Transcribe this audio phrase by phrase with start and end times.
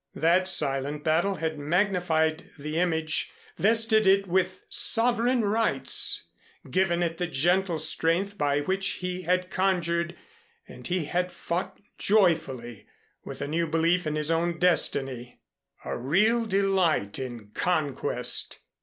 [0.15, 6.23] That silent battle had magnified the image, vested it with sovereign rights,
[6.67, 10.17] given it the gentle strength by which he had conjured,
[10.67, 12.87] and he had fought joyfully,
[13.25, 15.39] with a new belief in his own destiny,
[15.85, 18.57] a real delight in conquest.